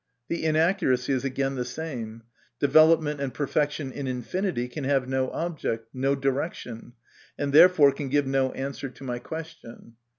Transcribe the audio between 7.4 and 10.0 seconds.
therefore can give no answer to my question.